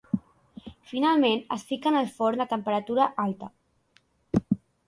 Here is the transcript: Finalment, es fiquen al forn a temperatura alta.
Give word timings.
Finalment, 0.91 1.43
es 1.57 1.67
fiquen 1.73 1.99
al 1.99 2.09
forn 2.15 2.45
a 2.47 2.49
temperatura 2.57 3.09
alta. 3.27 3.55